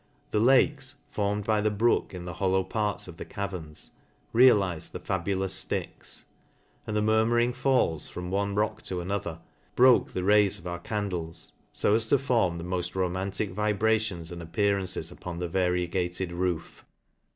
[0.31, 3.91] The lakes (formed by the brook, in the hollow parts of the caverns)
[4.33, 6.25] realize the fabulous Styx;
[6.87, 9.41] and the murmuring falls from one rock to another
[9.75, 14.31] broke the rays of our candles, fo as to form the mod ro mantic vibrations
[14.31, 16.83] and appearances upon the varie gated roof.